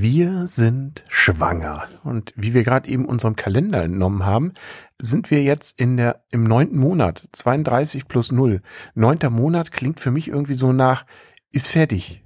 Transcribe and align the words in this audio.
Wir 0.00 0.46
sind 0.46 1.02
schwanger. 1.08 1.88
Und 2.04 2.32
wie 2.36 2.54
wir 2.54 2.62
gerade 2.62 2.88
eben 2.88 3.04
unserem 3.04 3.34
Kalender 3.34 3.82
entnommen 3.82 4.24
haben, 4.24 4.54
sind 5.00 5.32
wir 5.32 5.42
jetzt 5.42 5.80
in 5.80 5.96
der, 5.96 6.22
im 6.30 6.44
neunten 6.44 6.78
Monat. 6.78 7.26
32 7.32 8.06
plus 8.06 8.30
0. 8.30 8.62
Neunter 8.94 9.28
Monat 9.28 9.72
klingt 9.72 9.98
für 9.98 10.12
mich 10.12 10.28
irgendwie 10.28 10.54
so 10.54 10.72
nach, 10.72 11.04
ist 11.50 11.66
fertig. 11.66 12.22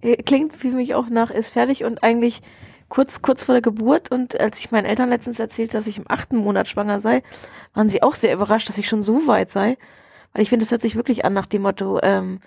Äh, 0.00 0.16
klingt 0.16 0.56
für 0.56 0.72
mich 0.72 0.96
auch 0.96 1.08
nach, 1.08 1.30
ist 1.30 1.50
fertig 1.50 1.84
und 1.84 2.02
eigentlich 2.02 2.42
kurz, 2.88 3.22
kurz 3.22 3.44
vor 3.44 3.54
der 3.54 3.62
Geburt. 3.62 4.10
Und 4.10 4.40
als 4.40 4.58
ich 4.58 4.72
meinen 4.72 4.86
Eltern 4.86 5.08
letztens 5.08 5.38
erzählt, 5.38 5.74
dass 5.74 5.86
ich 5.86 5.98
im 5.98 6.06
achten 6.08 6.36
Monat 6.36 6.66
schwanger 6.66 6.98
sei, 6.98 7.22
waren 7.72 7.88
sie 7.88 8.02
auch 8.02 8.16
sehr 8.16 8.34
überrascht, 8.34 8.68
dass 8.68 8.78
ich 8.78 8.88
schon 8.88 9.02
so 9.02 9.28
weit 9.28 9.52
sei. 9.52 9.78
Weil 10.32 10.42
ich 10.42 10.48
finde, 10.48 10.64
es 10.64 10.72
hört 10.72 10.82
sich 10.82 10.96
wirklich 10.96 11.24
an 11.24 11.34
nach 11.34 11.46
dem 11.46 11.62
Motto, 11.62 12.00
ähm, 12.02 12.40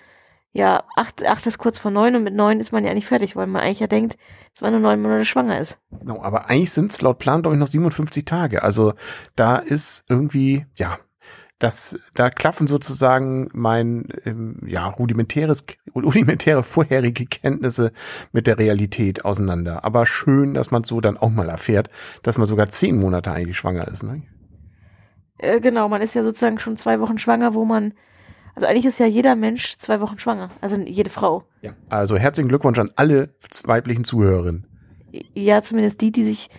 ja, 0.52 0.82
acht, 0.96 1.24
acht 1.24 1.46
ist 1.46 1.58
kurz 1.58 1.78
vor 1.78 1.90
neun 1.90 2.16
und 2.16 2.24
mit 2.24 2.34
neun 2.34 2.58
ist 2.58 2.72
man 2.72 2.84
ja 2.84 2.92
nicht 2.92 3.06
fertig, 3.06 3.36
weil 3.36 3.46
man 3.46 3.62
eigentlich 3.62 3.80
ja 3.80 3.86
denkt, 3.86 4.18
dass 4.54 4.62
man 4.62 4.72
nur 4.72 4.80
neun 4.80 5.00
Monate 5.00 5.24
schwanger 5.24 5.60
ist. 5.60 5.78
Genau, 5.90 6.22
aber 6.22 6.50
eigentlich 6.50 6.72
sind 6.72 6.90
es 6.90 7.00
laut 7.02 7.18
Plan, 7.18 7.42
glaube 7.42 7.56
ich, 7.56 7.60
noch 7.60 7.68
57 7.68 8.24
Tage. 8.24 8.62
Also 8.62 8.94
da 9.36 9.56
ist 9.56 10.04
irgendwie, 10.08 10.66
ja, 10.74 10.98
das, 11.60 11.98
da 12.14 12.30
klaffen 12.30 12.66
sozusagen 12.66 13.50
mein 13.52 14.08
ähm, 14.24 14.56
ja, 14.66 14.88
rudimentäres, 14.88 15.64
rudimentäre 15.94 16.64
vorherige 16.64 17.26
Kenntnisse 17.26 17.92
mit 18.32 18.46
der 18.46 18.58
Realität 18.58 19.24
auseinander. 19.24 19.84
Aber 19.84 20.06
schön, 20.06 20.54
dass 20.54 20.70
man 20.70 20.82
so 20.82 21.00
dann 21.00 21.18
auch 21.18 21.30
mal 21.30 21.48
erfährt, 21.48 21.90
dass 22.22 22.38
man 22.38 22.46
sogar 22.46 22.70
zehn 22.70 22.98
Monate 22.98 23.30
eigentlich 23.30 23.58
schwanger 23.58 23.86
ist. 23.86 24.02
Ne? 24.02 24.22
Äh, 25.38 25.60
genau, 25.60 25.88
man 25.88 26.02
ist 26.02 26.14
ja 26.14 26.24
sozusagen 26.24 26.58
schon 26.58 26.76
zwei 26.76 26.98
Wochen 26.98 27.18
schwanger, 27.18 27.54
wo 27.54 27.64
man 27.64 27.94
also 28.54 28.66
eigentlich 28.66 28.86
ist 28.86 28.98
ja 28.98 29.06
jeder 29.06 29.36
Mensch 29.36 29.76
zwei 29.78 30.00
Wochen 30.00 30.18
schwanger, 30.18 30.50
also 30.60 30.76
jede 30.76 31.10
Frau. 31.10 31.44
Ja. 31.62 31.72
Also 31.88 32.16
herzlichen 32.16 32.48
Glückwunsch 32.48 32.78
an 32.78 32.90
alle 32.96 33.34
weiblichen 33.64 34.04
Zuhörerinnen. 34.04 34.66
Ja, 35.34 35.62
zumindest 35.62 36.00
die, 36.00 36.12
die 36.12 36.22
sich 36.22 36.50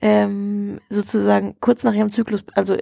ähm, 0.00 0.80
sozusagen 0.90 1.56
kurz 1.60 1.84
nach 1.84 1.94
ihrem 1.94 2.10
Zyklus, 2.10 2.44
also 2.54 2.76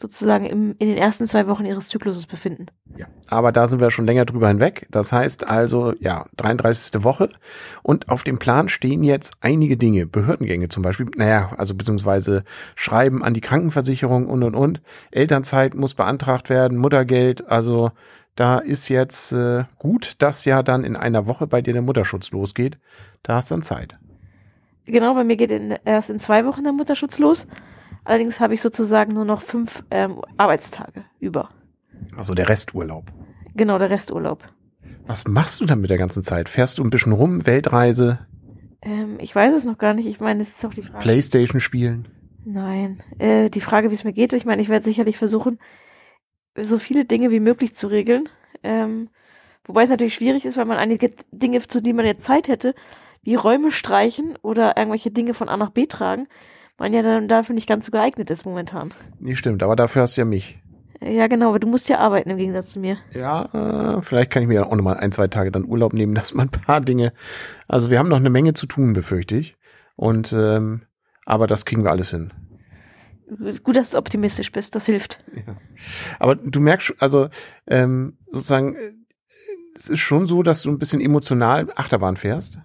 sozusagen 0.00 0.46
im, 0.46 0.76
in 0.78 0.88
den 0.88 0.96
ersten 0.96 1.26
zwei 1.26 1.48
Wochen 1.48 1.66
ihres 1.66 1.88
Zykluses 1.88 2.26
befinden. 2.26 2.66
Ja, 2.96 3.06
aber 3.26 3.50
da 3.50 3.66
sind 3.66 3.80
wir 3.80 3.90
schon 3.90 4.06
länger 4.06 4.24
drüber 4.24 4.48
hinweg. 4.48 4.86
Das 4.90 5.12
heißt 5.12 5.48
also, 5.48 5.92
ja, 5.98 6.26
33. 6.36 7.02
Woche. 7.02 7.30
Und 7.82 8.08
auf 8.08 8.22
dem 8.22 8.38
Plan 8.38 8.68
stehen 8.68 9.02
jetzt 9.02 9.34
einige 9.40 9.76
Dinge, 9.76 10.06
Behördengänge 10.06 10.68
zum 10.68 10.84
Beispiel, 10.84 11.10
naja, 11.16 11.50
also 11.58 11.74
beziehungsweise 11.74 12.44
Schreiben 12.76 13.24
an 13.24 13.34
die 13.34 13.40
Krankenversicherung 13.40 14.26
und 14.26 14.44
und 14.44 14.54
und. 14.54 14.80
Elternzeit 15.10 15.74
muss 15.74 15.94
beantragt 15.94 16.48
werden, 16.48 16.78
Muttergeld, 16.78 17.48
also 17.50 17.90
da 18.36 18.58
ist 18.58 18.88
jetzt 18.88 19.32
äh, 19.32 19.64
gut, 19.78 20.14
dass 20.20 20.44
ja 20.44 20.62
dann 20.62 20.84
in 20.84 20.94
einer 20.94 21.26
Woche 21.26 21.48
bei 21.48 21.60
dir 21.60 21.72
der 21.72 21.82
Mutterschutz 21.82 22.30
losgeht. 22.30 22.78
Da 23.24 23.34
hast 23.34 23.50
du 23.50 23.56
dann 23.56 23.62
Zeit. 23.62 23.98
Genau, 24.86 25.12
bei 25.14 25.24
mir 25.24 25.36
geht 25.36 25.50
in, 25.50 25.76
erst 25.84 26.08
in 26.08 26.20
zwei 26.20 26.46
Wochen 26.46 26.62
der 26.62 26.72
Mutterschutz 26.72 27.18
los. 27.18 27.48
Allerdings 28.04 28.40
habe 28.40 28.54
ich 28.54 28.60
sozusagen 28.60 29.12
nur 29.12 29.24
noch 29.24 29.42
fünf 29.42 29.84
ähm, 29.90 30.22
Arbeitstage 30.36 31.04
über. 31.20 31.50
Also 32.16 32.34
der 32.34 32.48
Resturlaub. 32.48 33.12
Genau, 33.54 33.78
der 33.78 33.90
Resturlaub. 33.90 34.44
Was 35.06 35.26
machst 35.26 35.60
du 35.60 35.66
dann 35.66 35.80
mit 35.80 35.90
der 35.90 35.98
ganzen 35.98 36.22
Zeit? 36.22 36.48
Fährst 36.48 36.78
du 36.78 36.84
ein 36.84 36.90
bisschen 36.90 37.12
rum, 37.12 37.46
Weltreise? 37.46 38.26
Ähm, 38.82 39.18
ich 39.20 39.34
weiß 39.34 39.54
es 39.54 39.64
noch 39.64 39.78
gar 39.78 39.94
nicht. 39.94 40.06
Ich 40.06 40.20
meine, 40.20 40.42
es 40.42 40.50
ist 40.50 40.64
auch 40.64 40.74
die 40.74 40.82
Frage. 40.82 41.02
Playstation 41.02 41.60
spielen? 41.60 42.08
Nein. 42.44 43.02
Äh, 43.18 43.50
die 43.50 43.60
Frage, 43.60 43.90
wie 43.90 43.94
es 43.94 44.04
mir 44.04 44.12
geht, 44.12 44.32
ich 44.32 44.44
meine, 44.44 44.62
ich 44.62 44.68
werde 44.68 44.84
sicherlich 44.84 45.18
versuchen, 45.18 45.58
so 46.56 46.78
viele 46.78 47.04
Dinge 47.04 47.30
wie 47.30 47.40
möglich 47.40 47.74
zu 47.74 47.88
regeln. 47.88 48.28
Ähm, 48.62 49.10
wobei 49.64 49.82
es 49.82 49.90
natürlich 49.90 50.14
schwierig 50.14 50.44
ist, 50.44 50.56
weil 50.56 50.64
man 50.64 50.78
einige 50.78 51.12
Dinge, 51.30 51.60
zu 51.60 51.82
denen 51.82 51.96
man 51.96 52.06
jetzt 52.06 52.24
Zeit 52.24 52.48
hätte, 52.48 52.74
wie 53.22 53.34
Räume 53.34 53.70
streichen 53.70 54.36
oder 54.42 54.76
irgendwelche 54.76 55.10
Dinge 55.10 55.34
von 55.34 55.48
A 55.48 55.56
nach 55.56 55.70
B 55.70 55.86
tragen, 55.86 56.28
man 56.78 56.92
ja 56.92 57.02
dann 57.02 57.28
dafür 57.28 57.54
nicht 57.54 57.68
ganz 57.68 57.86
so 57.86 57.92
geeignet 57.92 58.30
ist 58.30 58.46
momentan. 58.46 58.94
Nee, 59.20 59.34
stimmt, 59.34 59.62
aber 59.62 59.76
dafür 59.76 60.02
hast 60.02 60.16
du 60.16 60.22
ja 60.22 60.24
mich. 60.24 60.58
Ja, 61.00 61.28
genau, 61.28 61.50
aber 61.50 61.60
du 61.60 61.68
musst 61.68 61.88
ja 61.88 61.98
arbeiten 61.98 62.30
im 62.30 62.38
Gegensatz 62.38 62.70
zu 62.70 62.80
mir. 62.80 62.98
Ja, 63.14 63.96
äh, 63.98 64.02
vielleicht 64.02 64.30
kann 64.30 64.42
ich 64.42 64.48
mir 64.48 64.66
auch 64.66 64.74
nochmal 64.74 64.96
ein, 64.96 65.12
zwei 65.12 65.28
Tage 65.28 65.52
dann 65.52 65.64
Urlaub 65.64 65.92
nehmen, 65.92 66.14
dass 66.16 66.34
man 66.34 66.48
ein 66.48 66.50
paar 66.50 66.80
Dinge. 66.80 67.12
Also 67.68 67.90
wir 67.90 67.98
haben 67.98 68.08
noch 68.08 68.16
eine 68.16 68.30
Menge 68.30 68.54
zu 68.54 68.66
tun, 68.66 68.92
befürchte 68.92 69.36
ich. 69.36 69.56
Und 69.96 70.32
ähm, 70.32 70.82
aber 71.24 71.46
das 71.46 71.64
kriegen 71.64 71.84
wir 71.84 71.90
alles 71.90 72.10
hin. 72.10 72.32
Gut, 73.62 73.76
dass 73.76 73.90
du 73.90 73.98
optimistisch 73.98 74.50
bist, 74.50 74.74
das 74.74 74.86
hilft. 74.86 75.22
Ja. 75.34 75.56
Aber 76.18 76.34
du 76.34 76.60
merkst, 76.60 76.94
also 76.98 77.28
ähm, 77.66 78.16
sozusagen, 78.30 78.74
äh, 78.74 78.92
es 79.74 79.88
ist 79.88 80.00
schon 80.00 80.26
so, 80.26 80.42
dass 80.42 80.62
du 80.62 80.70
ein 80.70 80.78
bisschen 80.78 81.00
emotional 81.00 81.68
Achterbahn 81.76 82.16
fährst. 82.16 82.58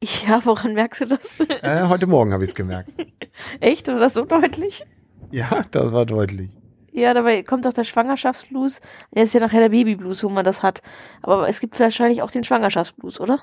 Ja, 0.26 0.44
woran 0.44 0.74
merkst 0.74 1.00
du 1.00 1.06
das? 1.06 1.40
Äh, 1.40 1.86
heute 1.88 2.06
Morgen 2.06 2.32
habe 2.32 2.44
ich 2.44 2.50
es 2.50 2.54
gemerkt. 2.54 2.90
Echt? 3.60 3.88
War 3.88 3.96
das 3.96 4.14
so 4.14 4.24
deutlich? 4.24 4.84
Ja, 5.30 5.64
das 5.70 5.92
war 5.92 6.06
deutlich. 6.06 6.50
Ja, 6.92 7.14
dabei 7.14 7.42
kommt 7.42 7.66
auch 7.66 7.72
der 7.72 7.84
Schwangerschaftsblues. 7.84 8.80
Der 9.14 9.24
ist 9.24 9.34
ja 9.34 9.40
nachher 9.40 9.60
der 9.60 9.68
Babyblues, 9.68 10.24
wo 10.24 10.28
man 10.28 10.44
das 10.44 10.62
hat. 10.62 10.82
Aber 11.22 11.48
es 11.48 11.60
gibt 11.60 11.78
wahrscheinlich 11.78 12.22
auch 12.22 12.30
den 12.30 12.44
Schwangerschaftsblues, 12.44 13.20
oder? 13.20 13.40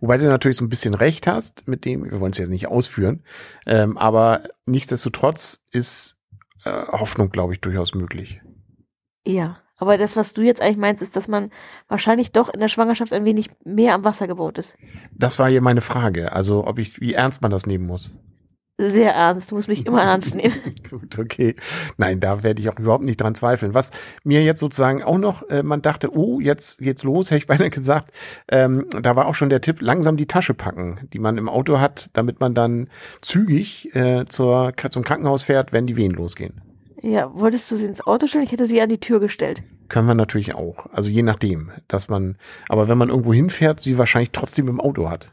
Wobei 0.00 0.18
du 0.18 0.26
natürlich 0.26 0.56
so 0.56 0.64
ein 0.64 0.68
bisschen 0.68 0.94
recht 0.94 1.26
hast 1.26 1.68
mit 1.68 1.84
dem, 1.84 2.10
wir 2.10 2.20
wollen 2.20 2.32
es 2.32 2.38
ja 2.38 2.46
nicht 2.46 2.66
ausführen, 2.66 3.22
ähm, 3.66 3.98
aber 3.98 4.44
nichtsdestotrotz 4.64 5.62
ist 5.70 6.16
äh, 6.64 6.70
Hoffnung, 6.70 7.28
glaube 7.28 7.52
ich, 7.52 7.60
durchaus 7.60 7.94
möglich. 7.94 8.40
Ja. 9.26 9.58
Aber 9.76 9.98
das, 9.98 10.16
was 10.16 10.32
du 10.32 10.42
jetzt 10.42 10.62
eigentlich 10.62 10.76
meinst, 10.76 11.02
ist, 11.02 11.16
dass 11.16 11.28
man 11.28 11.50
wahrscheinlich 11.88 12.32
doch 12.32 12.48
in 12.48 12.60
der 12.60 12.68
Schwangerschaft 12.68 13.12
ein 13.12 13.24
wenig 13.24 13.50
mehr 13.64 13.94
am 13.94 14.04
Wasser 14.04 14.26
gebaut 14.26 14.58
ist. 14.58 14.76
Das 15.12 15.38
war 15.38 15.48
hier 15.48 15.60
meine 15.60 15.80
Frage. 15.82 16.32
Also, 16.32 16.66
ob 16.66 16.78
ich, 16.78 17.00
wie 17.00 17.14
ernst 17.14 17.42
man 17.42 17.50
das 17.50 17.66
nehmen 17.66 17.86
muss. 17.86 18.12
Sehr 18.78 19.14
ernst. 19.14 19.50
Du 19.50 19.54
musst 19.54 19.68
mich 19.68 19.86
immer 19.86 20.02
ernst 20.02 20.34
nehmen. 20.34 20.54
Gut, 20.90 21.18
okay. 21.18 21.56
Nein, 21.96 22.20
da 22.20 22.42
werde 22.42 22.60
ich 22.60 22.68
auch 22.68 22.78
überhaupt 22.78 23.04
nicht 23.04 23.18
dran 23.18 23.34
zweifeln. 23.34 23.72
Was 23.72 23.90
mir 24.22 24.42
jetzt 24.42 24.60
sozusagen 24.60 25.02
auch 25.02 25.16
noch, 25.16 25.48
äh, 25.48 25.62
man 25.62 25.80
dachte, 25.80 26.14
oh, 26.14 26.40
jetzt 26.40 26.78
geht's 26.78 27.02
los, 27.02 27.26
hätte 27.30 27.38
ich 27.38 27.46
beinahe 27.46 27.70
gesagt. 27.70 28.12
Ähm, 28.48 28.86
da 29.00 29.16
war 29.16 29.26
auch 29.26 29.34
schon 29.34 29.48
der 29.48 29.62
Tipp, 29.62 29.80
langsam 29.80 30.18
die 30.18 30.26
Tasche 30.26 30.52
packen, 30.52 31.08
die 31.14 31.18
man 31.18 31.38
im 31.38 31.48
Auto 31.48 31.80
hat, 31.80 32.10
damit 32.12 32.40
man 32.40 32.54
dann 32.54 32.88
zügig 33.22 33.94
äh, 33.94 34.26
zur, 34.26 34.74
zum 34.90 35.04
Krankenhaus 35.04 35.42
fährt, 35.42 35.72
wenn 35.72 35.86
die 35.86 35.96
Wehen 35.96 36.12
losgehen. 36.12 36.60
Ja, 37.06 37.30
wolltest 37.32 37.70
du 37.70 37.76
sie 37.76 37.86
ins 37.86 38.04
Auto 38.04 38.26
stellen? 38.26 38.42
Ich 38.42 38.50
hätte 38.50 38.66
sie 38.66 38.80
an 38.80 38.88
die 38.88 38.98
Tür 38.98 39.20
gestellt. 39.20 39.62
Können 39.88 40.08
wir 40.08 40.16
natürlich 40.16 40.56
auch. 40.56 40.86
Also 40.90 41.08
je 41.08 41.22
nachdem, 41.22 41.70
dass 41.86 42.08
man, 42.08 42.36
aber 42.68 42.88
wenn 42.88 42.98
man 42.98 43.10
irgendwo 43.10 43.32
hinfährt, 43.32 43.78
sie 43.80 43.96
wahrscheinlich 43.96 44.32
trotzdem 44.32 44.66
im 44.66 44.80
Auto 44.80 45.08
hat. 45.08 45.30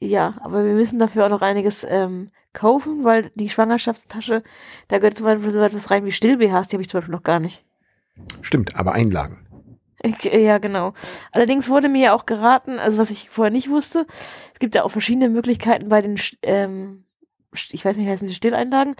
Ja, 0.00 0.38
aber 0.40 0.64
wir 0.64 0.72
müssen 0.72 0.98
dafür 0.98 1.26
auch 1.26 1.30
noch 1.30 1.42
einiges 1.42 1.84
ähm, 1.86 2.30
kaufen, 2.54 3.04
weil 3.04 3.30
die 3.34 3.50
Schwangerschaftstasche, 3.50 4.42
da 4.88 4.96
gehört 4.96 5.18
zum 5.18 5.26
Beispiel 5.26 5.50
so 5.50 5.60
etwas 5.60 5.90
rein 5.90 6.06
wie 6.06 6.12
Still-BHs, 6.12 6.68
die 6.68 6.76
habe 6.76 6.82
ich 6.82 6.88
zum 6.88 7.00
Beispiel 7.00 7.14
noch 7.14 7.24
gar 7.24 7.40
nicht. 7.40 7.66
Stimmt, 8.40 8.74
aber 8.74 8.92
Einlagen. 8.92 9.46
Ich, 10.02 10.24
ja, 10.24 10.56
genau. 10.56 10.94
Allerdings 11.30 11.68
wurde 11.68 11.90
mir 11.90 12.04
ja 12.04 12.14
auch 12.14 12.24
geraten, 12.24 12.78
also 12.78 12.96
was 12.96 13.10
ich 13.10 13.28
vorher 13.28 13.52
nicht 13.52 13.68
wusste, 13.68 14.06
es 14.54 14.60
gibt 14.60 14.74
ja 14.74 14.84
auch 14.84 14.90
verschiedene 14.90 15.28
Möglichkeiten 15.28 15.90
bei 15.90 16.00
den 16.00 16.18
ähm, 16.40 17.04
ich 17.52 17.84
weiß 17.84 17.96
nicht, 17.96 18.08
heißen 18.08 18.28
sie 18.28 18.34
Stilleinlagen. 18.34 18.94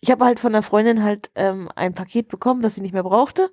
Ich 0.00 0.10
habe 0.10 0.24
halt 0.24 0.40
von 0.40 0.54
einer 0.54 0.62
Freundin 0.62 1.02
halt 1.02 1.30
ähm, 1.34 1.68
ein 1.76 1.94
Paket 1.94 2.28
bekommen, 2.28 2.62
das 2.62 2.74
sie 2.74 2.80
nicht 2.80 2.92
mehr 2.94 3.02
brauchte. 3.02 3.50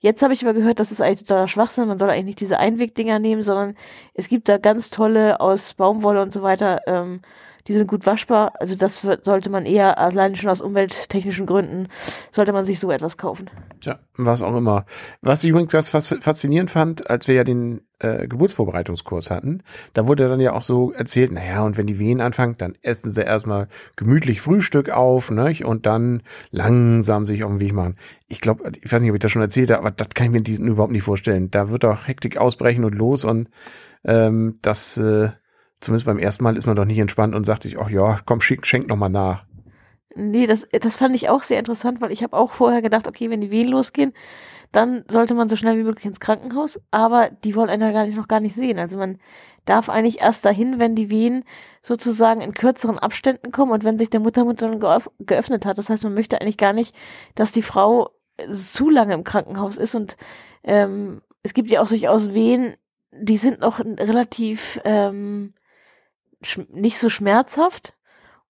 Jetzt 0.00 0.22
habe 0.22 0.32
ich 0.32 0.44
aber 0.44 0.54
gehört, 0.54 0.78
das 0.78 0.92
ist 0.92 1.00
eigentlich 1.00 1.20
totaler 1.20 1.48
Schwachsinn. 1.48 1.88
Man 1.88 1.98
soll 1.98 2.10
eigentlich 2.10 2.26
nicht 2.26 2.40
diese 2.40 2.58
Einwegdinger 2.58 3.18
nehmen, 3.18 3.42
sondern 3.42 3.76
es 4.14 4.28
gibt 4.28 4.48
da 4.48 4.58
ganz 4.58 4.90
tolle 4.90 5.40
aus 5.40 5.74
Baumwolle 5.74 6.22
und 6.22 6.32
so 6.32 6.42
weiter 6.42 6.82
ähm, 6.86 7.20
die 7.68 7.74
sind 7.74 7.86
gut 7.86 8.06
waschbar. 8.06 8.54
Also 8.58 8.74
das 8.74 9.04
wird, 9.04 9.24
sollte 9.24 9.50
man 9.50 9.66
eher 9.66 9.98
alleine 9.98 10.36
schon 10.36 10.50
aus 10.50 10.62
umwelttechnischen 10.62 11.46
Gründen, 11.46 11.88
sollte 12.30 12.52
man 12.52 12.64
sich 12.64 12.80
so 12.80 12.90
etwas 12.90 13.18
kaufen. 13.18 13.50
Ja, 13.82 13.98
was 14.16 14.40
auch 14.42 14.56
immer. 14.56 14.86
Was 15.20 15.44
ich 15.44 15.50
übrigens 15.50 15.72
ganz 15.72 15.90
faszinierend 15.90 16.70
fand, 16.70 17.10
als 17.10 17.28
wir 17.28 17.34
ja 17.34 17.44
den 17.44 17.82
äh, 17.98 18.26
Geburtsvorbereitungskurs 18.26 19.30
hatten, 19.30 19.62
da 19.92 20.08
wurde 20.08 20.28
dann 20.28 20.40
ja 20.40 20.54
auch 20.54 20.62
so 20.62 20.92
erzählt, 20.92 21.30
naja, 21.30 21.62
und 21.62 21.76
wenn 21.76 21.86
die 21.86 21.98
Wehen 21.98 22.20
anfangen, 22.22 22.56
dann 22.56 22.74
essen 22.80 23.10
sie 23.10 23.22
erstmal 23.22 23.68
gemütlich 23.96 24.40
Frühstück 24.40 24.90
auf, 24.90 25.30
ne, 25.30 25.54
und 25.64 25.84
dann 25.84 26.22
langsam 26.50 27.26
sich 27.26 27.44
auf 27.44 27.50
den 27.50 27.60
Weg 27.60 27.74
machen. 27.74 27.96
Ich 28.28 28.40
glaube, 28.40 28.72
ich 28.82 28.90
weiß 28.90 29.02
nicht, 29.02 29.10
ob 29.10 29.16
ich 29.16 29.22
das 29.22 29.30
schon 29.30 29.42
erzählt 29.42 29.70
habe, 29.70 29.80
aber 29.80 29.90
das 29.90 30.08
kann 30.14 30.26
ich 30.26 30.32
mir 30.32 30.42
diesen 30.42 30.68
überhaupt 30.68 30.92
nicht 30.92 31.02
vorstellen. 31.02 31.50
Da 31.50 31.70
wird 31.70 31.84
doch 31.84 32.06
Hektik 32.06 32.38
ausbrechen 32.38 32.84
und 32.84 32.94
los 32.94 33.24
und 33.24 33.48
ähm, 34.04 34.58
das 34.62 34.96
äh, 34.96 35.30
zumindest 35.80 36.06
beim 36.06 36.18
ersten 36.18 36.44
Mal 36.44 36.56
ist 36.56 36.66
man 36.66 36.76
doch 36.76 36.84
nicht 36.84 36.98
entspannt 36.98 37.34
und 37.34 37.44
sagt 37.44 37.62
sich, 37.62 37.78
ach 37.78 37.90
ja, 37.90 38.20
komm, 38.24 38.40
schick, 38.40 38.66
schenk 38.66 38.88
noch 38.88 38.96
mal 38.96 39.08
nach. 39.08 39.44
Nee, 40.14 40.46
das, 40.46 40.66
das 40.72 40.96
fand 40.96 41.14
ich 41.14 41.28
auch 41.28 41.42
sehr 41.42 41.58
interessant, 41.58 42.00
weil 42.00 42.10
ich 42.10 42.22
habe 42.22 42.36
auch 42.36 42.52
vorher 42.52 42.82
gedacht, 42.82 43.06
okay, 43.06 43.30
wenn 43.30 43.40
die 43.40 43.50
Wehen 43.50 43.68
losgehen, 43.68 44.12
dann 44.72 45.04
sollte 45.08 45.34
man 45.34 45.48
so 45.48 45.56
schnell 45.56 45.78
wie 45.78 45.84
möglich 45.84 46.06
ins 46.06 46.20
Krankenhaus, 46.20 46.80
aber 46.90 47.30
die 47.30 47.54
wollen 47.54 47.70
einen 47.70 47.82
ja 47.82 47.92
gar 47.92 48.06
nicht, 48.06 48.16
noch 48.16 48.28
gar 48.28 48.40
nicht 48.40 48.54
sehen. 48.54 48.78
Also 48.78 48.98
man 48.98 49.18
darf 49.64 49.88
eigentlich 49.88 50.20
erst 50.20 50.44
dahin, 50.44 50.80
wenn 50.80 50.94
die 50.94 51.10
Wehen 51.10 51.44
sozusagen 51.82 52.40
in 52.40 52.54
kürzeren 52.54 52.98
Abständen 52.98 53.52
kommen 53.52 53.72
und 53.72 53.84
wenn 53.84 53.98
sich 53.98 54.10
der 54.10 54.20
Muttermund 54.20 54.60
dann 54.60 54.80
geöffnet 55.20 55.64
hat. 55.64 55.78
Das 55.78 55.88
heißt, 55.88 56.04
man 56.04 56.14
möchte 56.14 56.40
eigentlich 56.40 56.58
gar 56.58 56.72
nicht, 56.72 56.94
dass 57.34 57.52
die 57.52 57.62
Frau 57.62 58.10
zu 58.52 58.90
lange 58.90 59.14
im 59.14 59.24
Krankenhaus 59.24 59.76
ist 59.76 59.94
und 59.94 60.16
ähm, 60.64 61.22
es 61.42 61.54
gibt 61.54 61.70
ja 61.70 61.80
auch 61.80 61.88
durchaus 61.88 62.34
Wehen, 62.34 62.74
die 63.12 63.36
sind 63.36 63.60
noch 63.60 63.80
relativ 63.80 64.80
ähm, 64.84 65.54
nicht 66.72 66.98
so 66.98 67.08
schmerzhaft 67.08 67.94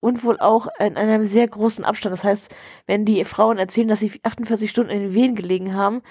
und 0.01 0.23
wohl 0.23 0.39
auch 0.39 0.69
in 0.79 0.97
einem 0.97 1.25
sehr 1.25 1.49
großen 1.49 1.85
Abstand. 1.85 2.13
Das 2.13 2.23
heißt, 2.23 2.55
wenn 2.87 3.05
die 3.05 3.25
Frauen 3.25 3.59
erzählen, 3.59 3.89
dass 3.89 4.01
sie 4.01 4.21
48 4.23 4.71
Stunden 4.71 4.91
in 4.91 5.01
den 5.01 5.15
Wehen 5.15 5.35
gelegen 5.35 5.75
haben, 5.75 6.03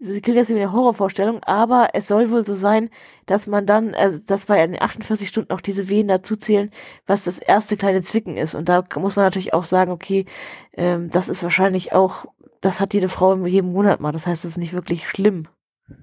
sie 0.00 0.20
klingt 0.20 0.38
das 0.38 0.48
wie 0.48 0.54
eine 0.54 0.72
Horrorvorstellung, 0.72 1.42
aber 1.44 1.90
es 1.92 2.08
soll 2.08 2.30
wohl 2.30 2.44
so 2.44 2.54
sein, 2.54 2.90
dass 3.26 3.46
man 3.46 3.66
dann, 3.66 3.94
also 3.94 4.18
dass 4.26 4.46
bei 4.46 4.66
den 4.66 4.80
48 4.80 5.28
Stunden 5.28 5.52
auch 5.52 5.60
diese 5.60 5.88
Wehen 5.88 6.08
dazu 6.08 6.36
zählen, 6.36 6.70
was 7.06 7.24
das 7.24 7.38
erste 7.38 7.76
kleine 7.76 8.02
Zwicken 8.02 8.36
ist. 8.36 8.54
Und 8.54 8.68
da 8.68 8.84
muss 8.96 9.16
man 9.16 9.24
natürlich 9.24 9.54
auch 9.54 9.64
sagen, 9.64 9.92
okay, 9.92 10.26
ähm, 10.72 11.10
das 11.10 11.28
ist 11.28 11.42
wahrscheinlich 11.42 11.92
auch, 11.92 12.26
das 12.60 12.80
hat 12.80 12.94
jede 12.94 13.08
Frau 13.08 13.32
in 13.32 13.46
jedem 13.46 13.72
Monat 13.72 14.00
mal. 14.00 14.12
Das 14.12 14.26
heißt, 14.26 14.44
das 14.44 14.52
ist 14.52 14.58
nicht 14.58 14.72
wirklich 14.72 15.08
schlimm. 15.08 15.46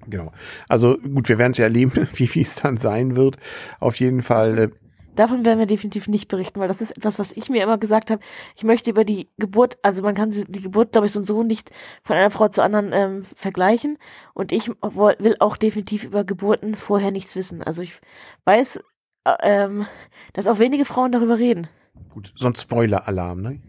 Genau. 0.06 0.32
Also 0.66 0.96
gut, 0.96 1.28
wir 1.28 1.36
werden 1.36 1.52
es 1.52 1.58
ja 1.58 1.64
erleben, 1.64 2.08
wie 2.14 2.34
wie 2.34 2.40
es 2.40 2.56
dann 2.56 2.78
sein 2.78 3.16
wird. 3.16 3.36
Auf 3.80 3.96
jeden 3.96 4.22
Fall 4.22 4.58
äh, 4.58 4.70
Davon 5.16 5.44
werden 5.44 5.58
wir 5.58 5.66
definitiv 5.66 6.08
nicht 6.08 6.28
berichten, 6.28 6.60
weil 6.60 6.68
das 6.68 6.80
ist 6.80 6.96
etwas, 6.96 7.18
was 7.18 7.32
ich 7.32 7.48
mir 7.48 7.62
immer 7.62 7.78
gesagt 7.78 8.10
habe. 8.10 8.22
Ich 8.56 8.64
möchte 8.64 8.90
über 8.90 9.04
die 9.04 9.28
Geburt, 9.38 9.78
also 9.82 10.02
man 10.02 10.14
kann 10.14 10.30
die 10.30 10.62
Geburt, 10.62 10.92
glaube 10.92 11.06
ich, 11.06 11.12
so 11.12 11.20
und 11.20 11.24
so 11.24 11.42
nicht 11.42 11.70
von 12.02 12.16
einer 12.16 12.30
Frau 12.30 12.48
zur 12.48 12.64
anderen 12.64 12.92
ähm, 12.92 13.22
vergleichen. 13.22 13.98
Und 14.34 14.52
ich 14.52 14.68
will 14.68 15.36
auch 15.40 15.56
definitiv 15.56 16.04
über 16.04 16.24
Geburten 16.24 16.74
vorher 16.74 17.10
nichts 17.10 17.36
wissen. 17.36 17.62
Also 17.62 17.82
ich 17.82 18.00
weiß, 18.44 18.80
äh, 19.24 19.34
ähm, 19.42 19.86
dass 20.32 20.46
auch 20.46 20.58
wenige 20.58 20.84
Frauen 20.84 21.12
darüber 21.12 21.38
reden. 21.38 21.68
Gut, 22.10 22.32
sonst 22.36 22.62
Spoiler-Alarm, 22.62 23.40
ne? 23.40 23.60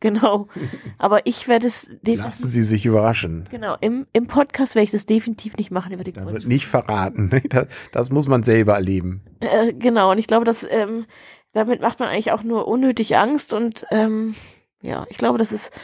Genau. 0.00 0.48
Aber 0.98 1.26
ich 1.26 1.46
werde 1.46 1.66
es 1.66 1.82
definitiv. 1.82 2.24
Lassen 2.24 2.48
Sie 2.48 2.62
sich 2.62 2.86
überraschen. 2.86 3.46
Genau. 3.50 3.76
Im, 3.80 4.06
im 4.12 4.26
Podcast 4.26 4.74
werde 4.74 4.84
ich 4.84 4.90
das 4.90 5.06
definitiv 5.06 5.56
nicht 5.56 5.70
machen 5.70 5.92
über 5.92 6.04
die 6.04 6.12
Da 6.12 6.26
wird 6.26 6.46
nicht 6.46 6.66
verraten. 6.66 7.30
Das, 7.50 7.66
das 7.92 8.10
muss 8.10 8.28
man 8.28 8.42
selber 8.42 8.74
erleben. 8.74 9.22
Äh, 9.40 9.72
genau. 9.72 10.10
Und 10.10 10.18
ich 10.18 10.26
glaube, 10.26 10.44
dass 10.44 10.66
ähm, 10.68 11.06
damit 11.52 11.80
macht 11.80 11.98
man 11.98 12.08
eigentlich 12.08 12.32
auch 12.32 12.42
nur 12.42 12.68
unnötig 12.68 13.16
Angst 13.16 13.52
und 13.52 13.84
ähm, 13.90 14.34
ja, 14.82 15.06
ich 15.10 15.18
glaube, 15.18 15.38
das 15.38 15.52
ist, 15.52 15.78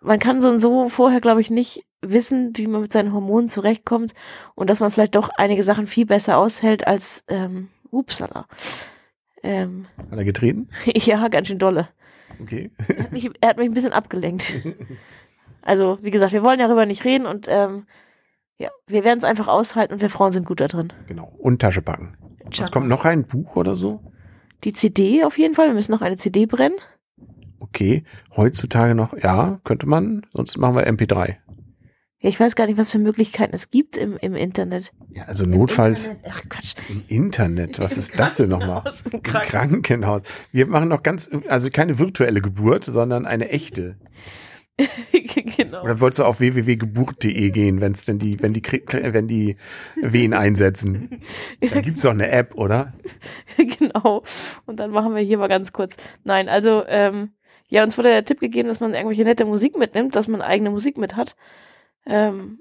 man 0.00 0.18
kann 0.18 0.40
so 0.40 0.48
und 0.48 0.60
so 0.60 0.88
vorher, 0.88 1.20
glaube 1.20 1.40
ich, 1.40 1.50
nicht 1.50 1.84
wissen, 2.00 2.52
wie 2.54 2.66
man 2.66 2.82
mit 2.82 2.92
seinen 2.92 3.12
Hormonen 3.12 3.48
zurechtkommt 3.48 4.14
und 4.54 4.70
dass 4.70 4.80
man 4.80 4.90
vielleicht 4.90 5.16
doch 5.16 5.30
einige 5.36 5.62
Sachen 5.62 5.86
viel 5.86 6.06
besser 6.06 6.38
aushält 6.38 6.86
als 6.86 7.24
ähm, 7.28 7.68
upsala. 7.90 8.46
Ähm, 9.42 9.86
Hat 10.10 10.18
er 10.18 10.24
getreten? 10.24 10.68
ja, 10.86 11.28
ganz 11.28 11.48
schön 11.48 11.58
dolle. 11.58 11.88
Okay. 12.42 12.70
Er 12.88 13.04
hat, 13.04 13.12
mich, 13.12 13.30
er 13.40 13.48
hat 13.48 13.56
mich 13.58 13.68
ein 13.68 13.74
bisschen 13.74 13.92
abgelenkt. 13.92 14.52
Also, 15.62 15.98
wie 16.00 16.10
gesagt, 16.10 16.32
wir 16.32 16.42
wollen 16.42 16.58
darüber 16.58 16.86
nicht 16.86 17.04
reden 17.04 17.26
und 17.26 17.46
ähm, 17.48 17.86
ja, 18.58 18.70
wir 18.86 19.04
werden 19.04 19.18
es 19.18 19.24
einfach 19.24 19.46
aushalten 19.46 19.92
und 19.92 20.00
wir 20.00 20.08
Frauen 20.08 20.32
sind 20.32 20.46
gut 20.46 20.60
da 20.60 20.68
drin. 20.68 20.90
Genau. 21.06 21.32
Und 21.38 21.60
Tasche 21.60 21.82
packen. 21.82 22.16
Tja. 22.50 22.64
Was 22.64 22.72
kommt 22.72 22.88
noch 22.88 23.04
ein 23.04 23.24
Buch 23.24 23.56
oder 23.56 23.76
so? 23.76 24.00
Die 24.64 24.72
CD 24.72 25.24
auf 25.24 25.38
jeden 25.38 25.54
Fall. 25.54 25.68
Wir 25.68 25.74
müssen 25.74 25.92
noch 25.92 26.00
eine 26.00 26.16
CD 26.16 26.46
brennen. 26.46 26.76
Okay. 27.58 28.04
Heutzutage 28.36 28.94
noch, 28.94 29.16
ja, 29.16 29.60
könnte 29.64 29.86
man. 29.86 30.26
Sonst 30.32 30.56
machen 30.56 30.76
wir 30.76 30.88
MP3. 30.88 31.36
Ja, 32.22 32.28
ich 32.28 32.38
weiß 32.38 32.54
gar 32.54 32.66
nicht, 32.66 32.76
was 32.76 32.92
für 32.92 32.98
Möglichkeiten 32.98 33.54
es 33.54 33.70
gibt 33.70 33.96
im, 33.96 34.18
im 34.18 34.34
Internet. 34.34 34.92
Ja, 35.08 35.24
also 35.24 35.44
Im 35.44 35.50
notfalls 35.50 36.08
Internet. 36.08 36.26
Ach 36.30 36.42
Quatsch. 36.50 36.74
Im 36.90 37.02
Internet, 37.08 37.78
was 37.78 37.92
Im 37.92 37.98
ist 37.98 38.20
das 38.20 38.36
denn 38.36 38.50
nochmal? 38.50 38.82
Im 39.10 39.22
Krankenhaus. 39.22 39.50
Krankenhaus. 39.50 40.22
Wir 40.52 40.66
machen 40.66 40.88
noch 40.88 41.02
ganz, 41.02 41.30
also 41.48 41.70
keine 41.70 41.98
virtuelle 41.98 42.42
Geburt, 42.42 42.84
sondern 42.84 43.24
eine 43.24 43.48
echte. 43.48 43.96
genau. 45.56 45.82
Oder 45.82 46.00
wolltest 46.00 46.18
du 46.18 46.24
auf 46.24 46.40
www.geburt.de 46.40 47.50
gehen, 47.50 47.80
wenn 47.80 47.92
es 47.92 48.04
denn 48.04 48.18
die, 48.18 48.40
wenn 48.42 48.52
die, 48.52 48.62
wenn 48.62 49.26
die 49.28 49.56
Wehen 49.96 50.34
einsetzen? 50.34 51.22
Da 51.60 51.80
gibt's 51.80 52.02
doch 52.02 52.10
eine 52.10 52.30
App, 52.30 52.54
oder? 52.54 52.92
genau. 53.56 54.24
Und 54.66 54.78
dann 54.78 54.90
machen 54.90 55.14
wir 55.14 55.22
hier 55.22 55.38
mal 55.38 55.48
ganz 55.48 55.72
kurz. 55.72 55.96
Nein, 56.24 56.50
also, 56.50 56.84
ähm, 56.86 57.30
ja, 57.68 57.82
uns 57.82 57.96
wurde 57.96 58.10
der 58.10 58.24
Tipp 58.24 58.40
gegeben, 58.40 58.68
dass 58.68 58.80
man 58.80 58.94
irgendwelche 58.94 59.24
nette 59.24 59.44
Musik 59.44 59.78
mitnimmt, 59.78 60.16
dass 60.16 60.28
man 60.28 60.42
eigene 60.42 60.70
Musik 60.70 60.98
mit 60.98 61.16
hat. 61.16 61.34
Ähm, 62.06 62.60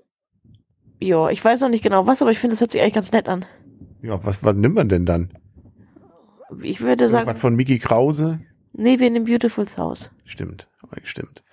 ja, 1.00 1.30
ich 1.30 1.44
weiß 1.44 1.62
noch 1.62 1.70
nicht 1.70 1.84
genau 1.84 2.08
was, 2.08 2.22
aber 2.22 2.32
ich 2.32 2.40
finde, 2.40 2.56
es 2.56 2.62
hört 2.62 2.72
sich 2.72 2.82
eigentlich 2.82 2.94
ganz 2.94 3.12
nett 3.12 3.28
an. 3.28 3.46
Ja, 4.02 4.24
was, 4.24 4.44
was 4.44 4.56
nimmt 4.56 4.76
man 4.76 4.90
denn 4.90 5.06
dann? 5.06 5.34
Ich 6.62 6.82
würde 6.82 7.08
sagen. 7.08 7.28
Was 7.28 7.40
von 7.40 7.56
Mickey 7.56 7.80
Krause? 7.80 8.40
Nee, 8.74 9.00
wir 9.00 9.08
in 9.08 9.14
dem 9.14 9.26
Beautiful 9.26 9.66
House. 9.78 10.12
Stimmt, 10.26 10.68
stimmt. 11.04 11.44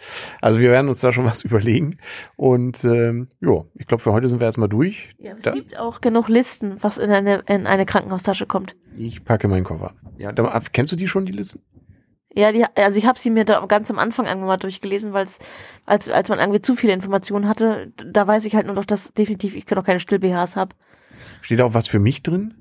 Also 0.40 0.60
wir 0.60 0.70
werden 0.70 0.88
uns 0.88 1.00
da 1.00 1.12
schon 1.12 1.24
was 1.24 1.42
überlegen. 1.44 1.98
Und 2.36 2.84
ähm, 2.84 3.28
ja, 3.40 3.64
ich 3.74 3.86
glaube, 3.86 4.02
für 4.02 4.12
heute 4.12 4.28
sind 4.28 4.40
wir 4.40 4.46
erstmal 4.46 4.68
durch. 4.68 5.14
Ja, 5.18 5.34
es 5.36 5.42
da, 5.42 5.52
gibt 5.52 5.78
auch 5.78 6.00
genug 6.00 6.28
Listen, 6.28 6.76
was 6.82 6.98
in 6.98 7.10
eine, 7.10 7.42
in 7.46 7.66
eine 7.66 7.86
Krankenhaustasche 7.86 8.46
kommt. 8.46 8.76
Ich 8.96 9.24
packe 9.24 9.48
meinen 9.48 9.64
Koffer. 9.64 9.94
Ja, 10.18 10.32
da, 10.32 10.60
kennst 10.72 10.92
du 10.92 10.96
die 10.96 11.08
schon, 11.08 11.26
die 11.26 11.32
Listen? 11.32 11.62
Ja, 12.36 12.52
die, 12.52 12.66
also 12.74 12.98
ich 12.98 13.06
habe 13.06 13.18
sie 13.18 13.30
mir 13.30 13.46
da 13.46 13.64
ganz 13.64 13.90
am 13.90 13.98
Anfang 13.98 14.26
irgendwann 14.26 14.48
mal 14.48 14.56
durchgelesen, 14.58 15.14
weil 15.14 15.24
es, 15.24 15.38
als, 15.86 16.10
als 16.10 16.28
man 16.28 16.38
irgendwie 16.38 16.60
zu 16.60 16.76
viele 16.76 16.92
Informationen 16.92 17.48
hatte, 17.48 17.92
da 17.96 18.26
weiß 18.26 18.44
ich 18.44 18.54
halt 18.54 18.66
nur 18.66 18.74
noch, 18.74 18.84
dass 18.84 19.14
definitiv 19.14 19.56
ich 19.56 19.68
noch 19.70 19.84
keine 19.84 20.00
Still-BHs 20.00 20.54
habe. 20.54 20.76
Steht 21.40 21.62
auch 21.62 21.72
was 21.72 21.88
für 21.88 21.98
mich 21.98 22.22
drin? 22.22 22.54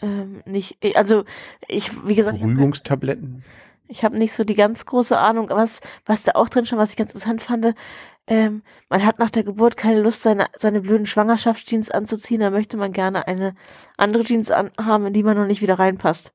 Ähm, 0.00 0.42
nicht, 0.46 0.78
also 0.94 1.24
ich, 1.66 1.90
wie 2.06 2.14
gesagt. 2.14 2.38
Beruhigungstabletten? 2.38 3.42
Ich 3.88 4.04
habe 4.04 4.14
hab 4.14 4.20
nicht 4.20 4.32
so 4.32 4.44
die 4.44 4.54
ganz 4.54 4.86
große 4.86 5.18
Ahnung, 5.18 5.48
was, 5.50 5.80
was 6.04 6.22
da 6.22 6.32
auch 6.36 6.48
drin 6.48 6.64
stand, 6.64 6.80
was 6.80 6.90
ich 6.90 6.96
ganz 6.96 7.10
interessant 7.10 7.42
fand. 7.42 7.74
Ähm, 8.28 8.62
man 8.88 9.04
hat 9.04 9.18
nach 9.18 9.30
der 9.30 9.42
Geburt 9.42 9.76
keine 9.76 10.02
Lust, 10.02 10.22
seine, 10.22 10.46
seine 10.54 10.82
blöden 10.82 11.06
Schwangerschaftsjeans 11.06 11.90
anzuziehen, 11.90 12.40
da 12.40 12.50
möchte 12.50 12.76
man 12.76 12.92
gerne 12.92 13.26
eine 13.26 13.54
andere 13.96 14.22
Jeans 14.22 14.52
anhaben, 14.52 15.06
in 15.06 15.12
die 15.12 15.24
man 15.24 15.36
noch 15.36 15.46
nicht 15.46 15.62
wieder 15.62 15.80
reinpasst. 15.80 16.32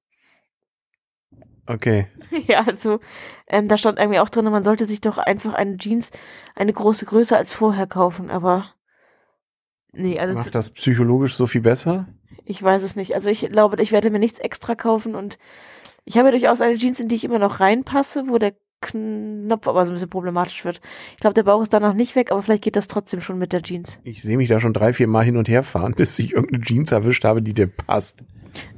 Okay. 1.74 2.08
Ja, 2.48 2.64
also 2.66 3.00
ähm, 3.48 3.68
da 3.68 3.78
stand 3.78 4.00
irgendwie 4.00 4.20
auch 4.20 4.30
drin, 4.30 4.46
man 4.46 4.64
sollte 4.64 4.86
sich 4.86 5.02
doch 5.02 5.18
einfach 5.18 5.54
eine 5.54 5.78
Jeans 5.78 6.12
eine 6.56 6.72
große 6.72 7.06
Größe 7.06 7.36
als 7.36 7.52
vorher 7.52 7.88
kaufen, 7.88 8.30
aber 8.30 8.74
nee, 9.92 10.18
also 10.18 10.36
macht 10.36 10.56
das 10.56 10.70
psychologisch 10.70 11.36
so 11.36 11.46
viel 11.46 11.60
besser? 11.60 12.08
Ich 12.46 12.64
weiß 12.64 12.84
es 12.84 12.96
nicht. 12.96 13.16
Also 13.16 13.30
ich 13.30 13.42
glaube, 13.50 13.82
ich 13.82 13.92
werde 13.92 14.10
mir 14.10 14.20
nichts 14.20 14.40
extra 14.40 14.76
kaufen 14.76 15.14
und 15.14 15.38
ich 16.06 16.18
habe 16.18 16.32
durchaus 16.32 16.62
eine 16.62 16.78
Jeans, 16.78 17.02
in 17.02 17.10
die 17.10 17.16
ich 17.16 17.26
immer 17.26 17.40
noch 17.40 17.60
reinpasse, 17.60 18.28
wo 18.28 18.38
der 18.38 18.54
Knopf 18.81 19.68
aber 19.68 19.86
so 19.86 19.92
ein 19.92 19.95
bisschen 19.95 20.10
problematisch 20.10 20.66
wird. 20.66 20.81
Ich 21.13 21.19
glaube, 21.19 21.33
der 21.33 21.44
Bauch 21.44 21.62
ist 21.62 21.74
danach 21.74 21.94
nicht 21.94 22.16
weg, 22.16 22.31
aber 22.31 22.42
vielleicht 22.42 22.63
geht 22.63 22.75
das 22.75 22.88
trotzdem 22.88 23.22
schon 23.22 23.38
mit 23.38 23.54
der 23.54 23.62
Jeans. 23.62 24.00
Ich 24.04 24.22
sehe 24.22 24.38
mich 24.38 24.50
da 24.50 24.60
schon 24.60 24.74
drei, 24.74 24.94
vier 24.94 25.07
Mal 25.07 25.24
hin 25.24 25.38
und 25.38 25.48
her 25.48 25.63
fahren, 25.63 25.94
bis 25.98 26.18
ich 26.19 26.33
irgendeine 26.33 26.63
Jeans 26.63 26.92
erwischt 26.92 27.24
habe, 27.24 27.42
die 27.42 27.54
dir 27.54 27.68
passt. 27.68 28.24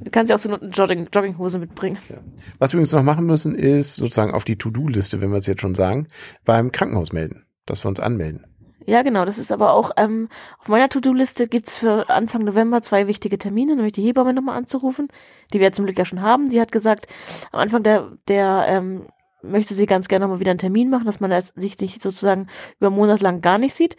Du 0.00 0.10
kannst 0.10 0.30
ja 0.30 0.36
auch 0.36 0.40
so 0.40 0.54
eine 0.54 0.68
Jogging, 0.68 1.08
Jogginghose 1.12 1.58
mitbringen. 1.58 1.98
Ja. 2.08 2.18
Was 2.58 2.72
wir 2.72 2.78
übrigens 2.78 2.92
noch 2.92 3.02
machen 3.02 3.26
müssen, 3.26 3.56
ist 3.56 3.96
sozusagen 3.96 4.32
auf 4.32 4.44
die 4.44 4.56
To-Do-Liste, 4.56 5.20
wenn 5.20 5.30
wir 5.30 5.38
es 5.38 5.46
jetzt 5.46 5.62
schon 5.62 5.74
sagen, 5.74 6.08
beim 6.44 6.70
Krankenhaus 6.70 7.12
melden, 7.12 7.44
dass 7.66 7.84
wir 7.84 7.88
uns 7.88 7.98
anmelden. 7.98 8.46
Ja, 8.86 9.02
genau. 9.02 9.24
Das 9.24 9.38
ist 9.38 9.50
aber 9.50 9.72
auch 9.72 9.92
ähm, 9.96 10.28
auf 10.58 10.68
meiner 10.68 10.88
To-Do-Liste 10.88 11.48
gibt's 11.48 11.78
für 11.78 12.08
Anfang 12.10 12.44
November 12.44 12.82
zwei 12.82 13.06
wichtige 13.06 13.38
Termine, 13.38 13.76
nämlich 13.76 13.94
die 13.94 14.02
Hebamme 14.02 14.34
nochmal 14.34 14.58
anzurufen, 14.58 15.08
die 15.52 15.58
wir 15.58 15.68
ja 15.68 15.72
zum 15.72 15.86
Glück 15.86 15.98
ja 15.98 16.04
schon 16.04 16.22
haben. 16.22 16.50
Die 16.50 16.60
hat 16.60 16.70
gesagt, 16.70 17.06
am 17.50 17.60
Anfang 17.60 17.82
der, 17.82 18.12
der 18.28 18.66
ähm, 18.68 19.06
möchte 19.50 19.74
sie 19.74 19.86
ganz 19.86 20.08
gerne 20.08 20.26
mal 20.28 20.40
wieder 20.40 20.50
einen 20.50 20.58
Termin 20.58 20.90
machen, 20.90 21.06
dass 21.06 21.20
man 21.20 21.32
sich 21.56 21.78
nicht 21.78 22.02
sozusagen 22.02 22.48
über 22.78 22.88
einen 22.88 22.96
Monat 22.96 23.20
lang 23.20 23.40
gar 23.40 23.58
nicht 23.58 23.74
sieht. 23.74 23.96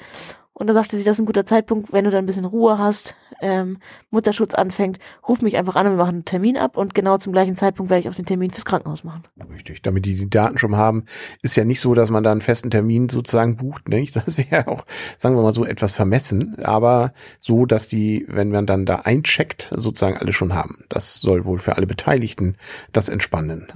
Und 0.58 0.68
da 0.68 0.74
sagte 0.74 0.96
sie, 0.96 1.04
das 1.04 1.18
ist 1.18 1.20
ein 1.22 1.26
guter 1.26 1.46
Zeitpunkt, 1.46 1.92
wenn 1.92 2.06
du 2.06 2.12
dann 2.12 2.24
ein 2.24 2.26
bisschen 2.26 2.46
Ruhe 2.46 2.78
hast, 2.78 3.14
ähm, 3.42 3.80
Mutterschutz 4.10 4.54
anfängt, 4.54 5.00
ruf 5.28 5.42
mich 5.42 5.58
einfach 5.58 5.76
an 5.76 5.86
und 5.86 5.94
wir 5.94 5.98
machen 5.98 6.16
einen 6.16 6.26
Termin 6.26 6.56
ab 6.56 6.78
und 6.78 6.96
genau 6.96 7.18
zum 7.18 7.34
gleichen 7.34 7.58
Zeitpunkt 7.58 7.90
werde 7.90 8.00
ich 8.00 8.10
auch 8.10 8.16
den 8.16 8.26
Termin 8.26 8.52
fürs 8.52 8.64
Krankenhaus 8.64 9.04
machen. 9.04 9.24
Richtig, 9.52 9.82
damit 9.82 10.06
die 10.06 10.16
die 10.16 10.30
Daten 10.30 10.58
schon 10.58 10.78
haben. 10.78 11.04
Ist 11.42 11.58
ja 11.58 11.66
nicht 11.66 11.82
so, 11.82 11.94
dass 11.94 12.10
man 12.10 12.24
da 12.24 12.32
einen 12.32 12.40
festen 12.40 12.72
Termin 12.72 13.10
sozusagen 13.10 13.58
bucht, 13.58 13.90
nicht? 13.90 14.16
Das 14.16 14.38
wäre 14.38 14.70
auch, 14.70 14.86
sagen 15.18 15.36
wir 15.36 15.44
mal 15.44 15.52
so, 15.52 15.66
etwas 15.66 15.92
vermessen, 15.92 16.56
aber 16.64 17.14
so, 17.38 17.66
dass 17.66 17.90
die, 17.90 18.26
wenn 18.30 18.50
man 18.50 18.66
dann 18.66 18.86
da 18.86 19.02
eincheckt, 19.04 19.74
sozusagen 19.76 20.18
alle 20.18 20.32
schon 20.32 20.54
haben. 20.54 20.86
Das 20.88 21.20
soll 21.20 21.44
wohl 21.44 21.60
für 21.60 21.76
alle 21.76 21.86
Beteiligten 21.86 22.56
das 22.94 23.10
entspannen. 23.10 23.68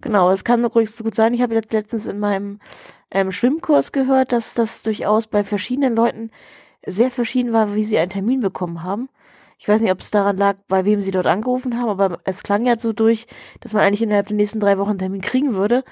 Genau, 0.00 0.30
es 0.30 0.44
kann 0.44 0.64
ruhig 0.64 0.90
so 0.90 1.04
gut 1.04 1.14
sein. 1.14 1.34
Ich 1.34 1.42
habe 1.42 1.54
jetzt 1.54 1.72
letztens 1.72 2.06
in 2.06 2.18
meinem 2.20 2.60
ähm, 3.10 3.32
Schwimmkurs 3.32 3.92
gehört, 3.92 4.32
dass 4.32 4.54
das 4.54 4.82
durchaus 4.82 5.26
bei 5.26 5.42
verschiedenen 5.42 5.96
Leuten 5.96 6.30
sehr 6.86 7.10
verschieden 7.10 7.52
war, 7.52 7.74
wie 7.74 7.84
sie 7.84 7.98
einen 7.98 8.10
Termin 8.10 8.40
bekommen 8.40 8.82
haben. 8.82 9.08
Ich 9.58 9.66
weiß 9.66 9.80
nicht, 9.80 9.90
ob 9.90 10.00
es 10.00 10.12
daran 10.12 10.36
lag, 10.36 10.56
bei 10.68 10.84
wem 10.84 11.02
sie 11.02 11.10
dort 11.10 11.26
angerufen 11.26 11.78
haben, 11.78 11.88
aber 11.88 12.20
es 12.24 12.44
klang 12.44 12.64
ja 12.64 12.78
so 12.78 12.92
durch, 12.92 13.26
dass 13.60 13.72
man 13.72 13.82
eigentlich 13.82 14.02
innerhalb 14.02 14.26
der 14.28 14.36
nächsten 14.36 14.60
drei 14.60 14.78
Wochen 14.78 14.90
einen 14.90 14.98
Termin 15.00 15.20
kriegen 15.20 15.54
würde. 15.54 15.82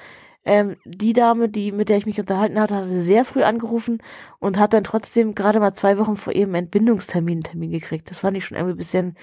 Ähm, 0.44 0.76
die 0.84 1.12
Dame, 1.12 1.48
die, 1.48 1.72
mit 1.72 1.88
der 1.88 1.96
ich 1.96 2.06
mich 2.06 2.20
unterhalten 2.20 2.60
hatte, 2.60 2.76
hatte 2.76 3.02
sehr 3.02 3.24
früh 3.24 3.42
angerufen 3.42 4.00
und 4.38 4.58
hat 4.58 4.72
dann 4.72 4.84
trotzdem 4.84 5.34
gerade 5.34 5.58
mal 5.58 5.72
zwei 5.72 5.98
Wochen 5.98 6.16
vor 6.16 6.32
ihrem 6.32 6.54
Entbindungstermin 6.54 7.38
einen 7.38 7.42
Termin 7.42 7.72
gekriegt. 7.72 8.08
Das 8.08 8.20
fand 8.20 8.36
ich 8.36 8.44
schon 8.44 8.56
irgendwie 8.56 8.74
ein 8.74 8.78
bisschen 8.78 9.16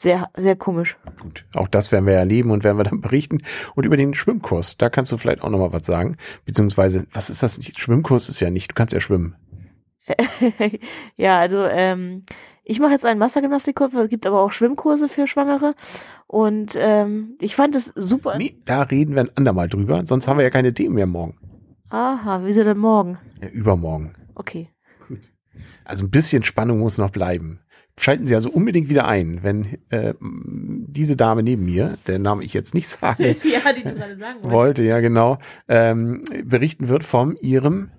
sehr, 0.00 0.30
sehr 0.36 0.54
komisch. 0.54 0.96
Gut, 1.20 1.44
auch 1.54 1.66
das 1.66 1.90
werden 1.90 2.06
wir 2.06 2.14
erleben 2.14 2.52
und 2.52 2.62
werden 2.62 2.78
wir 2.78 2.84
dann 2.84 3.00
berichten. 3.02 3.42
Und 3.74 3.84
über 3.84 3.96
den 3.96 4.14
Schwimmkurs, 4.14 4.76
da 4.76 4.90
kannst 4.90 5.10
du 5.10 5.16
vielleicht 5.16 5.42
auch 5.42 5.50
nochmal 5.50 5.72
was 5.72 5.84
sagen. 5.84 6.16
Beziehungsweise, 6.44 7.06
was 7.12 7.30
ist 7.30 7.42
das? 7.42 7.58
Schwimmkurs 7.76 8.28
ist 8.28 8.38
ja 8.38 8.48
nicht, 8.48 8.70
du 8.70 8.74
kannst 8.76 8.94
ja 8.94 9.00
schwimmen. 9.00 9.34
ja, 11.16 11.40
also 11.40 11.64
ähm, 11.64 12.22
Ich 12.62 12.78
mache 12.78 12.92
jetzt 12.92 13.04
einen 13.04 13.18
Wassergymnastikkurs, 13.18 13.92
es 13.92 14.08
gibt 14.08 14.24
aber 14.24 14.40
auch 14.40 14.52
Schwimmkurse 14.52 15.08
für 15.08 15.26
Schwangere. 15.26 15.74
Und 16.28 16.76
ähm, 16.78 17.36
ich 17.40 17.56
fand 17.56 17.74
es 17.74 17.92
super. 17.96 18.38
Nee, 18.38 18.56
da 18.66 18.82
reden 18.82 19.16
wir 19.16 19.22
ein 19.22 19.36
andermal 19.36 19.68
drüber, 19.68 20.06
sonst 20.06 20.28
haben 20.28 20.38
wir 20.38 20.44
ja 20.44 20.50
keine 20.50 20.72
Themen 20.72 20.94
mehr 20.94 21.06
morgen. 21.06 21.36
Aha, 21.90 22.42
wieso 22.44 22.62
denn 22.62 22.78
morgen? 22.78 23.18
Ja, 23.42 23.48
übermorgen. 23.48 24.14
Okay. 24.36 24.68
Also 25.84 26.04
ein 26.04 26.10
bisschen 26.10 26.44
Spannung 26.44 26.78
muss 26.78 26.98
noch 26.98 27.10
bleiben. 27.10 27.60
Schalten 27.98 28.26
Sie 28.26 28.34
also 28.34 28.50
unbedingt 28.50 28.88
wieder 28.88 29.06
ein, 29.08 29.40
wenn 29.42 29.78
äh, 29.90 30.14
diese 30.20 31.16
Dame 31.16 31.42
neben 31.42 31.64
mir, 31.64 31.98
der 32.06 32.18
Name 32.18 32.44
ich 32.44 32.52
jetzt 32.54 32.74
nicht 32.74 32.88
sagen 32.88 33.22
ja, 33.42 33.72
die 33.72 33.82
du 33.82 33.94
gerade 33.94 34.16
sagen 34.16 34.36
wolltest. 34.42 34.50
wollte, 34.52 34.82
ja 34.84 35.00
genau, 35.00 35.38
ähm, 35.68 36.24
berichten 36.44 36.88
wird 36.88 37.02
von 37.04 37.36
ihrem, 37.36 37.90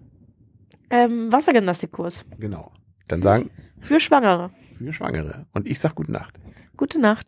Ähm, 0.90 1.32
Wassergymnastikkurs. 1.32 2.24
genau, 2.40 2.72
dann 3.08 3.22
sagen 3.22 3.50
Für 3.80 4.00
Schwangere. 4.00 4.52
für 4.78 4.94
Schwangere. 4.94 5.46
Und 5.54 5.68
ich 5.68 5.80
sag 5.80 5.96
gute 5.96 6.12
Nacht. 6.12 6.34
Gute 6.78 7.00
Nacht. 7.00 7.18